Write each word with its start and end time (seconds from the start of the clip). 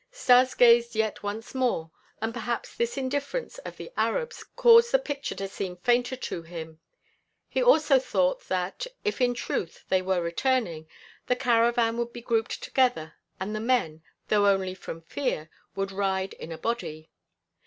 Stas 0.11 0.55
gazed 0.55 0.95
yet 0.95 1.21
once 1.21 1.53
more 1.53 1.91
and 2.23 2.33
perhaps 2.33 2.73
this 2.73 2.97
indifference 2.97 3.59
of 3.59 3.77
the 3.77 3.91
Arabs 3.95 4.43
caused 4.55 4.91
the 4.91 4.97
picture 4.97 5.35
to 5.35 5.47
seem 5.47 5.77
fainter 5.77 6.15
to 6.15 6.41
him. 6.41 6.79
He 7.47 7.61
also 7.61 7.99
thought 7.99 8.45
that, 8.47 8.87
if 9.05 9.21
in 9.21 9.35
truth 9.35 9.85
they 9.89 10.01
were 10.01 10.23
returning, 10.23 10.87
the 11.27 11.35
caravan 11.35 11.99
would 11.99 12.13
be 12.13 12.21
grouped 12.23 12.63
together, 12.63 13.13
and 13.39 13.55
the 13.55 13.59
men, 13.59 14.01
though 14.27 14.47
only 14.47 14.73
from 14.73 15.01
fear, 15.03 15.51
would 15.75 15.91
ride 15.91 16.33
in 16.33 16.51
a 16.51 16.57
body. 16.57 17.11